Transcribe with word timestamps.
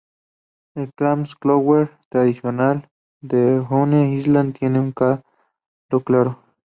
El 0.73 0.91
"clam 0.95 1.25
chowder" 1.27 1.95
tradicional 2.09 2.89
de 3.21 3.59
Rhode 3.59 4.09
Island 4.15 4.57
tiene 4.57 4.79
un 4.79 4.93
caldo 4.93 5.23
claro. 6.03 6.41